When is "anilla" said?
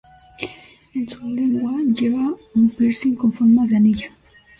3.75-4.09